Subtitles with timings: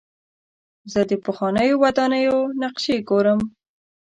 [0.91, 3.39] زه د پخوانیو ودانیو نقشې ګورم.